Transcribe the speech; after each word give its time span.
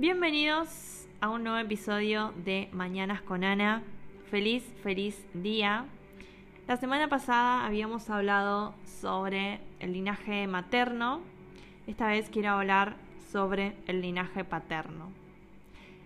Bienvenidos 0.00 1.08
a 1.20 1.28
un 1.28 1.42
nuevo 1.42 1.58
episodio 1.58 2.32
de 2.44 2.68
Mañanas 2.70 3.20
con 3.20 3.42
Ana. 3.42 3.82
Feliz, 4.30 4.62
feliz 4.84 5.26
día. 5.34 5.86
La 6.68 6.76
semana 6.76 7.08
pasada 7.08 7.66
habíamos 7.66 8.08
hablado 8.08 8.74
sobre 9.00 9.58
el 9.80 9.92
linaje 9.92 10.46
materno. 10.46 11.20
Esta 11.88 12.06
vez 12.06 12.30
quiero 12.30 12.50
hablar 12.50 12.94
sobre 13.32 13.74
el 13.88 14.00
linaje 14.00 14.44
paterno. 14.44 15.10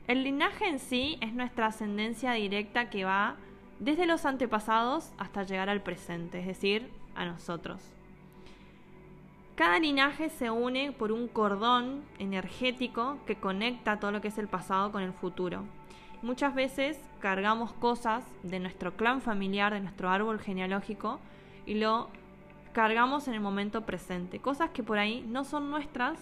El 0.08 0.24
linaje 0.24 0.68
en 0.68 0.78
sí 0.78 1.18
es 1.20 1.34
nuestra 1.34 1.66
ascendencia 1.66 2.32
directa 2.32 2.88
que 2.88 3.04
va 3.04 3.36
desde 3.78 4.06
los 4.06 4.24
antepasados 4.24 5.12
hasta 5.18 5.42
llegar 5.42 5.68
al 5.68 5.82
presente, 5.82 6.40
es 6.40 6.46
decir, 6.46 6.88
a 7.14 7.26
nosotros. 7.26 7.82
Cada 9.54 9.78
linaje 9.78 10.30
se 10.30 10.50
une 10.50 10.92
por 10.92 11.12
un 11.12 11.28
cordón 11.28 12.02
energético 12.18 13.18
que 13.26 13.36
conecta 13.36 14.00
todo 14.00 14.10
lo 14.10 14.22
que 14.22 14.28
es 14.28 14.38
el 14.38 14.48
pasado 14.48 14.90
con 14.90 15.02
el 15.02 15.12
futuro. 15.12 15.64
Muchas 16.22 16.54
veces 16.54 16.98
cargamos 17.20 17.72
cosas 17.74 18.24
de 18.42 18.60
nuestro 18.60 18.96
clan 18.96 19.20
familiar, 19.20 19.74
de 19.74 19.80
nuestro 19.80 20.08
árbol 20.08 20.40
genealógico, 20.40 21.20
y 21.66 21.74
lo 21.74 22.08
cargamos 22.72 23.28
en 23.28 23.34
el 23.34 23.40
momento 23.40 23.82
presente. 23.82 24.38
Cosas 24.38 24.70
que 24.70 24.82
por 24.82 24.98
ahí 24.98 25.22
no 25.28 25.44
son 25.44 25.70
nuestras, 25.70 26.18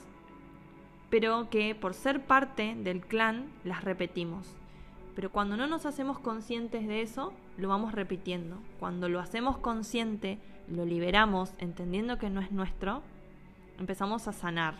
pero 1.08 1.50
que 1.50 1.76
por 1.76 1.94
ser 1.94 2.22
parte 2.22 2.74
del 2.74 3.00
clan 3.00 3.48
las 3.62 3.84
repetimos. 3.84 4.56
Pero 5.14 5.30
cuando 5.30 5.56
no 5.56 5.68
nos 5.68 5.86
hacemos 5.86 6.18
conscientes 6.18 6.88
de 6.88 7.02
eso, 7.02 7.32
lo 7.58 7.68
vamos 7.68 7.92
repitiendo. 7.92 8.56
Cuando 8.80 9.08
lo 9.08 9.20
hacemos 9.20 9.56
consciente, 9.58 10.38
lo 10.66 10.84
liberamos, 10.84 11.52
entendiendo 11.58 12.18
que 12.18 12.30
no 12.30 12.40
es 12.40 12.50
nuestro, 12.50 13.02
empezamos 13.80 14.28
a 14.28 14.32
sanar. 14.32 14.74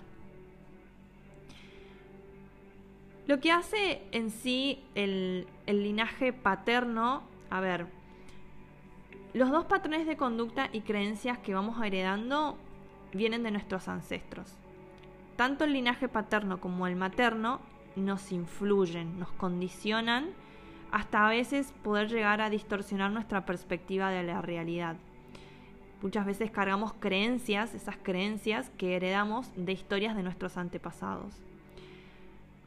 Lo 3.27 3.41
que 3.41 3.51
hace 3.51 4.03
en 4.13 4.31
sí 4.31 4.83
el, 4.95 5.47
linaje 5.67 6.33
paterno, 6.33 7.23
a 7.49 7.61
ver, 7.61 7.87
los 9.33 9.51
dos 9.51 9.65
patrones 9.65 10.07
de 10.07 10.17
conducta 10.17 10.69
y 10.73 10.81
creencias 10.83 11.39
que 11.39 11.55
vamos 11.55 11.83
heredando 11.83 12.59
vienen 13.13 13.43
de 13.43 13.51
nuestros 13.51 13.89
ancestros. 13.89 14.57
Tanto 15.37 15.65
el 15.65 15.73
linaje 15.73 16.09
paterno 16.09 16.61
como 16.61 16.87
el 16.87 16.97
materno 16.97 17.61
nos 17.97 18.33
influyen, 18.33 19.19
nos 19.19 19.31
condicionan 19.33 20.31
hasta 20.91 21.25
a 21.25 21.31
veces 21.31 21.73
poder 21.85 22.09
llegar 22.09 22.41
a 22.41 22.51
distorsionar 22.51 23.13
nuestra 23.13 23.47
perspectiva 23.47 24.11
de 24.11 24.25
la 24.25 24.43
realidad. 24.43 24.97
Muchas 26.03 26.25
veces 26.25 26.51
cargamos 26.51 26.95
creencias, 26.95 27.75
esas 27.75 27.97
creencias 27.97 28.71
que 28.79 28.97
heredamos 28.97 29.51
de 29.55 29.73
historias 29.73 30.17
de 30.17 30.23
nuestros 30.23 30.57
antepasados. 30.57 31.35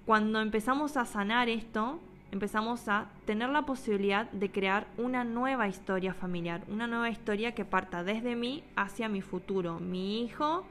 Cuando 0.05 0.39
empezamos 0.39 0.97
a 0.97 1.05
sanar 1.05 1.49
esto, 1.49 1.99
empezamos 2.31 2.87
a 2.89 3.07
tener 3.25 3.49
la 3.49 3.63
posibilidad 3.63 4.29
de 4.31 4.51
crear 4.51 4.87
una 4.97 5.23
nueva 5.23 5.67
historia 5.67 6.13
familiar, 6.13 6.61
una 6.67 6.87
nueva 6.87 7.09
historia 7.09 7.55
que 7.55 7.65
parta 7.65 8.03
desde 8.03 8.35
mí 8.35 8.63
hacia 8.75 9.09
mi 9.09 9.21
futuro, 9.21 9.79
mi 9.79 10.23
hijo, 10.23 10.63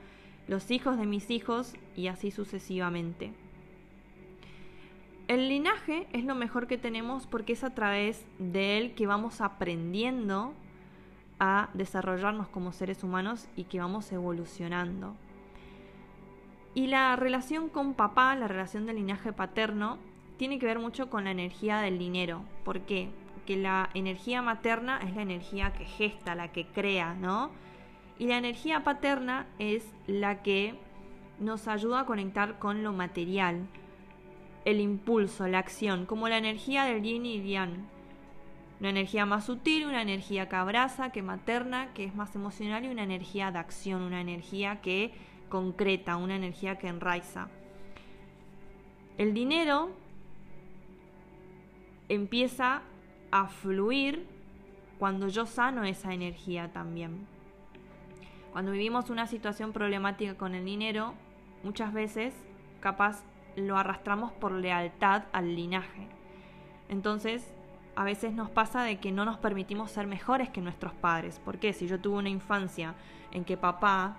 los 0.49 0.71
hijos 0.71 0.99
de 0.99 1.07
mis 1.07 1.31
hijos 1.31 1.75
y 1.97 2.09
así 2.09 2.31
sucesivamente. 2.31 3.33
El 5.29 5.49
linaje 5.49 6.07
es 6.13 6.25
lo 6.25 6.35
mejor 6.35 6.67
que 6.67 6.79
tenemos 6.79 7.27
porque 7.27 7.55
es 7.55 7.65
a 7.65 7.75
través 7.75 8.25
de 8.39 8.79
él 8.79 8.95
que 8.95 9.07
vamos 9.07 9.41
aprendiendo 9.41 10.53
a 11.45 11.71
desarrollarnos 11.75 12.47
como 12.47 12.71
seres 12.71 13.03
humanos 13.03 13.49
y 13.57 13.65
que 13.65 13.81
vamos 13.81 14.13
evolucionando. 14.13 15.17
Y 16.73 16.87
la 16.87 17.17
relación 17.17 17.69
con 17.69 17.95
papá, 17.95 18.37
la 18.37 18.47
relación 18.47 18.87
del 18.87 18.95
linaje 18.95 19.33
paterno, 19.33 19.99
tiene 20.37 20.61
que 20.61 20.67
ver 20.67 20.79
mucho 20.79 21.11
con 21.11 21.25
la 21.25 21.33
energía 21.33 21.79
del 21.79 21.99
dinero. 21.99 22.45
¿Por 22.65 22.83
qué? 22.83 23.11
Porque 23.35 23.57
la 23.57 23.91
energía 23.93 24.41
materna 24.41 25.01
es 25.03 25.17
la 25.17 25.23
energía 25.23 25.73
que 25.73 25.85
gesta, 25.85 26.37
la 26.37 26.53
que 26.53 26.69
crea, 26.69 27.15
¿no? 27.15 27.51
Y 28.21 28.29
la 28.29 28.39
energía 28.39 28.85
paterna 28.85 29.47
es 29.59 29.85
la 30.07 30.45
que 30.45 30.77
nos 31.41 31.67
ayuda 31.67 32.01
a 32.01 32.07
conectar 32.07 32.61
con 32.61 32.85
lo 32.85 32.93
material, 32.93 33.67
el 34.65 34.79
impulso, 34.79 35.49
la 35.49 35.59
acción, 35.59 36.07
como 36.07 36.29
la 36.29 36.39
energía 36.39 36.85
del 36.85 37.03
yin 37.03 37.27
y 37.27 37.43
yang. 37.43 37.89
Una 38.83 38.91
energía 38.91 39.27
más 39.27 39.45
sutil, 39.45 39.87
una 39.87 40.03
energía 40.03 40.49
que 40.49 40.57
abraza, 40.57 41.11
que 41.13 41.23
materna, 41.23 41.95
que 41.95 42.03
es 42.03 42.17
más 42.17 42.35
emocional 42.35 42.85
y 42.85 42.89
una 42.89 43.05
energía 43.05 43.53
de 43.53 43.61
acción, 43.61 44.03
una 44.03 44.21
energía 44.21 44.81
que 44.81 45.13
concreta, 45.49 46.17
una 46.17 46.35
energía 46.35 46.79
que 46.79 46.89
enraiza. 46.89 47.47
El 49.19 49.35
dinero 49.35 49.93
empieza 52.09 52.83
a 53.31 53.47
fluir 53.47 54.27
cuando 54.99 55.29
yo 55.29 55.47
sano 55.47 55.85
esa 55.85 56.13
energía 56.13 56.73
también. 56.73 57.29
Cuando 58.51 58.73
vivimos 58.73 59.11
una 59.11 59.29
situación 59.29 59.73
problemática 59.73 60.35
con 60.35 60.57
el 60.57 60.65
dinero, 60.65 61.15
muchas 61.63 61.93
veces 61.93 62.35
capaz 62.81 63.23
lo 63.55 63.79
arrastramos 63.79 64.33
por 64.33 64.51
lealtad 64.51 65.23
al 65.31 65.55
linaje. 65.55 66.09
Entonces, 66.89 67.55
a 67.95 68.05
veces 68.05 68.33
nos 68.33 68.51
pasa 68.51 68.83
de 68.83 68.99
que 68.99 69.13
no 69.13 69.25
nos 69.25 69.39
permitimos 69.39 69.91
ser 69.91 70.07
mejores 70.07 70.51
que 70.51 70.61
nuestros 70.61 70.93
padres. 70.95 71.41
Porque 71.45 71.73
si 71.73 71.87
yo 71.87 72.01
tuve 72.01 72.19
una 72.19 72.31
infancia 72.31 72.95
en 73.31 73.45
que 73.45 73.57
papá 73.57 74.17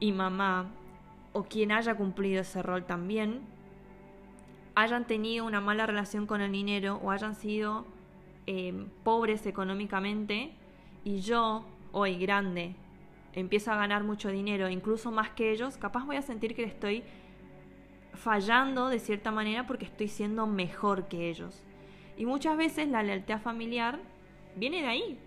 y 0.00 0.12
mamá, 0.12 0.70
o 1.32 1.44
quien 1.44 1.72
haya 1.72 1.94
cumplido 1.94 2.40
ese 2.40 2.62
rol 2.62 2.84
también, 2.84 3.40
hayan 4.74 5.06
tenido 5.06 5.44
una 5.44 5.60
mala 5.60 5.86
relación 5.86 6.26
con 6.26 6.40
el 6.40 6.52
dinero 6.52 7.00
o 7.02 7.10
hayan 7.10 7.34
sido 7.34 7.86
eh, 8.46 8.86
pobres 9.02 9.46
económicamente, 9.46 10.52
y 11.04 11.20
yo, 11.20 11.64
hoy 11.92 12.16
grande, 12.18 12.74
empiezo 13.32 13.72
a 13.72 13.76
ganar 13.76 14.02
mucho 14.02 14.30
dinero, 14.30 14.68
incluso 14.68 15.10
más 15.10 15.30
que 15.30 15.52
ellos, 15.52 15.76
capaz 15.76 16.04
voy 16.04 16.16
a 16.16 16.22
sentir 16.22 16.54
que 16.54 16.64
estoy 16.64 17.04
fallando 18.14 18.88
de 18.88 18.98
cierta 18.98 19.30
manera 19.30 19.66
porque 19.66 19.84
estoy 19.84 20.08
siendo 20.08 20.46
mejor 20.46 21.06
que 21.06 21.28
ellos. 21.28 21.62
Y 22.16 22.24
muchas 22.24 22.56
veces 22.56 22.88
la 22.88 23.02
lealtad 23.02 23.40
familiar 23.40 23.98
viene 24.56 24.82
de 24.82 24.88
ahí. 24.88 25.18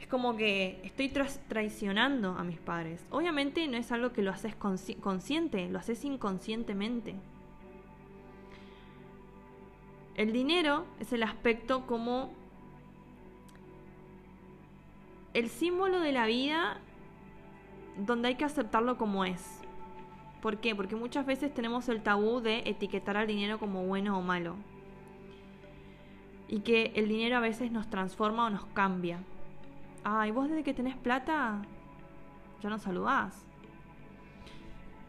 Es 0.00 0.06
como 0.06 0.36
que 0.36 0.80
estoy 0.84 1.08
traicionando 1.48 2.36
a 2.38 2.44
mis 2.44 2.58
padres. 2.58 3.04
Obviamente 3.10 3.66
no 3.66 3.76
es 3.76 3.90
algo 3.90 4.12
que 4.12 4.22
lo 4.22 4.30
haces 4.30 4.54
consciente, 4.54 5.68
lo 5.68 5.78
haces 5.78 6.04
inconscientemente. 6.04 7.14
El 10.14 10.32
dinero 10.32 10.86
es 11.00 11.12
el 11.12 11.22
aspecto 11.22 11.86
como 11.86 12.32
el 15.34 15.48
símbolo 15.48 16.00
de 16.00 16.12
la 16.12 16.26
vida 16.26 16.78
donde 17.96 18.28
hay 18.28 18.34
que 18.36 18.44
aceptarlo 18.44 18.96
como 18.96 19.24
es. 19.24 19.60
¿Por 20.40 20.58
qué? 20.58 20.74
Porque 20.74 20.96
muchas 20.96 21.26
veces 21.26 21.52
tenemos 21.52 21.88
el 21.88 22.02
tabú 22.02 22.40
de 22.40 22.62
etiquetar 22.64 23.16
al 23.16 23.26
dinero 23.26 23.58
como 23.58 23.84
bueno 23.84 24.18
o 24.18 24.22
malo 24.22 24.56
y 26.50 26.60
que 26.60 26.92
el 26.96 27.08
dinero 27.08 27.36
a 27.36 27.40
veces 27.40 27.70
nos 27.70 27.88
transforma 27.88 28.46
o 28.46 28.50
nos 28.50 28.64
cambia. 28.66 29.20
Ay, 30.02 30.32
vos 30.32 30.48
desde 30.48 30.64
que 30.64 30.74
tenés 30.74 30.96
plata 30.96 31.62
ya 32.60 32.68
no 32.68 32.78
saludás. 32.78 33.46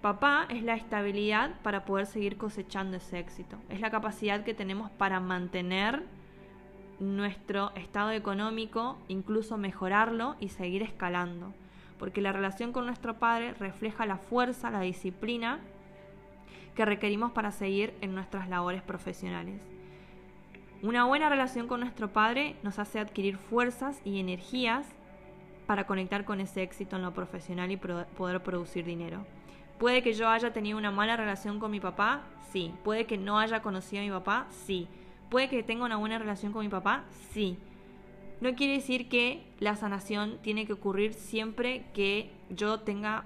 Papá 0.03 0.45
es 0.49 0.61
la 0.61 0.75
estabilidad 0.75 1.59
para 1.63 1.83
poder 1.83 2.05
seguir 2.05 2.37
cosechando 2.37 2.97
ese 2.97 3.17
éxito. 3.17 3.57
Es 3.69 3.81
la 3.81 3.89
capacidad 3.89 4.43
que 4.43 4.53
tenemos 4.53 4.91
para 4.91 5.19
mantener 5.19 6.03
nuestro 6.99 7.71
estado 7.75 8.11
económico, 8.11 8.99
incluso 9.07 9.57
mejorarlo 9.57 10.35
y 10.39 10.49
seguir 10.49 10.83
escalando. 10.83 11.53
Porque 11.97 12.21
la 12.21 12.33
relación 12.33 12.71
con 12.71 12.85
nuestro 12.85 13.17
padre 13.17 13.55
refleja 13.55 14.05
la 14.05 14.17
fuerza, 14.17 14.69
la 14.69 14.81
disciplina 14.81 15.59
que 16.75 16.85
requerimos 16.85 17.31
para 17.31 17.51
seguir 17.51 17.95
en 18.01 18.13
nuestras 18.13 18.47
labores 18.47 18.83
profesionales. 18.83 19.70
Una 20.83 21.05
buena 21.05 21.29
relación 21.29 21.67
con 21.67 21.79
nuestro 21.79 22.11
Padre 22.11 22.55
nos 22.63 22.79
hace 22.79 22.99
adquirir 22.99 23.37
fuerzas 23.37 24.01
y 24.03 24.19
energías 24.19 24.87
para 25.67 25.85
conectar 25.85 26.25
con 26.25 26.41
ese 26.41 26.63
éxito 26.63 26.95
en 26.95 27.03
lo 27.03 27.13
profesional 27.13 27.71
y 27.71 27.77
poder 27.77 28.41
producir 28.41 28.83
dinero. 28.83 29.23
Puede 29.77 30.01
que 30.01 30.13
yo 30.13 30.27
haya 30.27 30.53
tenido 30.53 30.79
una 30.79 30.89
mala 30.89 31.17
relación 31.17 31.59
con 31.59 31.69
mi 31.69 31.79
papá, 31.79 32.23
sí. 32.51 32.73
Puede 32.83 33.05
que 33.05 33.19
no 33.19 33.37
haya 33.37 33.61
conocido 33.61 34.01
a 34.01 34.05
mi 34.05 34.09
papá, 34.09 34.47
sí. 34.49 34.87
Puede 35.29 35.49
que 35.49 35.61
tenga 35.61 35.85
una 35.85 35.97
buena 35.97 36.17
relación 36.17 36.51
con 36.51 36.63
mi 36.63 36.69
papá, 36.69 37.03
sí. 37.31 37.59
No 38.41 38.55
quiere 38.55 38.73
decir 38.73 39.07
que 39.07 39.43
la 39.59 39.75
sanación 39.75 40.39
tiene 40.41 40.65
que 40.65 40.73
ocurrir 40.73 41.13
siempre 41.13 41.85
que 41.93 42.31
yo 42.49 42.79
tenga 42.79 43.25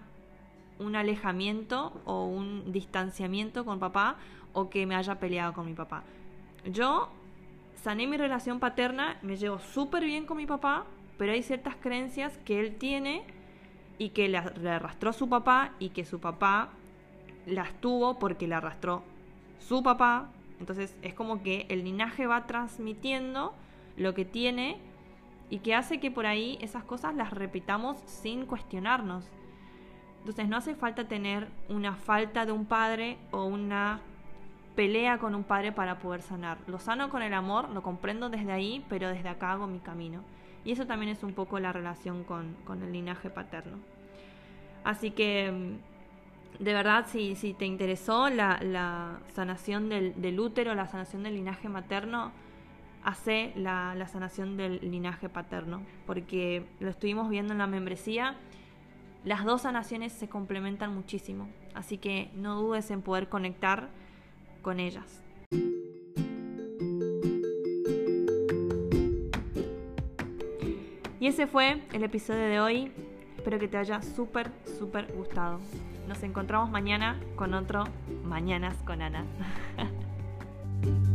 un 0.77 0.97
alejamiento 0.97 2.01
o 2.03 2.25
un 2.25 2.73
distanciamiento 2.73 3.63
con 3.63 3.79
papá 3.79 4.17
o 4.51 4.69
que 4.69 4.85
me 4.85 4.95
haya 4.95 5.19
peleado 5.19 5.53
con 5.53 5.65
mi 5.65 5.73
papá. 5.73 6.03
Yo 6.65 7.09
sané 7.75 8.07
mi 8.07 8.17
relación 8.17 8.59
paterna, 8.59 9.17
me 9.21 9.37
llevo 9.37 9.59
súper 9.59 10.03
bien 10.03 10.25
con 10.25 10.37
mi 10.37 10.45
papá, 10.45 10.85
pero 11.17 11.31
hay 11.31 11.43
ciertas 11.43 11.75
creencias 11.75 12.37
que 12.39 12.59
él 12.59 12.75
tiene 12.75 13.23
y 13.97 14.09
que 14.09 14.27
le, 14.27 14.37
arrastró 14.37 15.13
su 15.13 15.29
papá 15.29 15.73
y 15.79 15.89
que 15.89 16.05
su 16.05 16.19
papá 16.19 16.69
las 17.45 17.73
tuvo 17.79 18.19
porque 18.19 18.47
la 18.47 18.57
arrastró 18.57 19.03
su 19.59 19.83
papá. 19.83 20.29
Entonces 20.59 20.95
es 21.01 21.13
como 21.13 21.43
que 21.43 21.65
el 21.69 21.83
linaje 21.83 22.27
va 22.27 22.47
transmitiendo 22.47 23.53
lo 23.97 24.13
que 24.13 24.25
tiene 24.25 24.77
y 25.49 25.59
que 25.59 25.75
hace 25.75 25.99
que 25.99 26.11
por 26.11 26.25
ahí 26.25 26.57
esas 26.61 26.83
cosas 26.83 27.15
las 27.15 27.31
repitamos 27.31 27.97
sin 28.05 28.45
cuestionarnos. 28.45 29.29
Entonces 30.19 30.47
no 30.47 30.57
hace 30.57 30.75
falta 30.75 31.07
tener 31.07 31.47
una 31.69 31.95
falta 31.95 32.45
de 32.45 32.51
un 32.51 32.65
padre 32.65 33.17
o 33.31 33.45
una 33.45 34.01
pelea 34.75 35.17
con 35.17 35.35
un 35.35 35.43
padre 35.43 35.71
para 35.71 35.99
poder 35.99 36.21
sanar. 36.21 36.57
Lo 36.67 36.79
sano 36.79 37.09
con 37.09 37.21
el 37.21 37.33
amor, 37.33 37.69
lo 37.69 37.81
comprendo 37.81 38.29
desde 38.29 38.51
ahí, 38.51 38.85
pero 38.89 39.09
desde 39.09 39.29
acá 39.29 39.53
hago 39.53 39.67
mi 39.67 39.79
camino. 39.79 40.21
Y 40.63 40.71
eso 40.71 40.85
también 40.85 41.11
es 41.11 41.23
un 41.23 41.33
poco 41.33 41.59
la 41.59 41.71
relación 41.71 42.23
con, 42.23 42.55
el 42.81 42.91
linaje 42.91 43.29
paterno. 43.29 43.77
Así 44.83 45.11
que, 45.11 45.51
mm, 45.51 46.63
de 46.63 46.73
verdad, 46.73 47.05
si, 47.07 47.35
si 47.35 47.53
te 47.53 47.65
interesó 47.65 48.29
la, 48.29 49.19
sanación 49.33 49.89
del, 49.89 50.39
útero, 50.39 50.75
la 50.75 50.87
sanación 50.87 51.23
del 51.23 51.35
linaje 51.35 51.69
materno, 51.69 52.31
hace 53.03 53.53
la, 53.55 53.93
la 53.95 54.07
sanación 54.07 54.57
del 54.57 54.79
linaje 54.81 55.29
paterno, 55.29 55.83
porque 56.07 56.65
lo 56.79 56.89
estuvimos 56.89 57.29
viendo 57.29 57.53
en 57.53 57.59
la 57.59 57.67
membresía. 57.67 58.35
Las 59.23 59.43
dos 59.43 59.61
sanaciones 59.61 60.11
se 60.13 60.27
complementan 60.27 60.93
muchísimo, 60.93 61.47
así 61.73 61.97
que 61.97 62.31
no 62.35 62.55
dudes 62.55 62.89
en 62.91 63.01
poder 63.01 63.27
conectar 63.27 63.89
con 64.65 64.79
ellas. 64.79 65.21
Y 71.19 71.27
ese 71.27 71.45
fue 71.45 71.83
el 71.93 72.03
episodio 72.03 72.47
de 72.47 72.59
hoy. 72.59 72.91
Espero 73.37 73.59
que 73.59 73.67
te 73.67 73.77
haya 73.77 74.01
súper, 74.01 74.49
súper 74.79 75.13
gustado. 75.13 75.59
Nos 76.07 76.23
encontramos 76.23 76.71
mañana 76.71 77.19
con 77.35 77.53
otro 77.53 77.83
Mañanas 78.23 78.75
con 78.77 79.03
Ana. 79.03 79.23